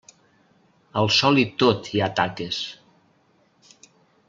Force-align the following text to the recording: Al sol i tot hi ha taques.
Al 1.01 1.09
sol 1.17 1.41
i 1.43 1.43
tot 1.63 1.91
hi 1.97 2.01
ha 2.05 2.09
taques. 2.21 2.63